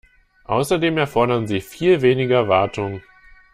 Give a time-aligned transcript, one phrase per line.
[0.45, 3.03] Außerdem erfordern sie viel weniger Wartung.